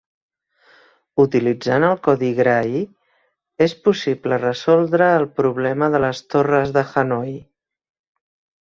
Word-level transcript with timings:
Utilitzant 1.25 1.85
el 1.89 1.93
codi 2.07 2.31
Gray 2.39 2.73
és 3.67 3.77
possible 3.89 4.41
resoldre 4.47 5.13
el 5.21 5.29
problema 5.43 5.95
de 5.97 6.03
les 6.07 6.27
Torres 6.35 6.75
de 6.81 6.89
Hanoi. 6.95 7.39